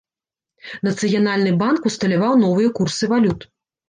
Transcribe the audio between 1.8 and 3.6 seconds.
усталяваў новыя курсы валют.